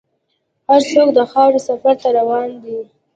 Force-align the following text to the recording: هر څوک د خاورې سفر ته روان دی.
هر 0.69 0.81
څوک 0.91 1.09
د 1.17 1.19
خاورې 1.31 1.59
سفر 1.67 1.93
ته 2.01 2.09
روان 2.17 2.49
دی. 2.63 2.79